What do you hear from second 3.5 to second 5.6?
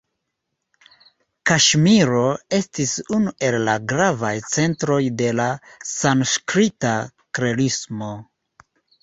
la gravaj centroj de la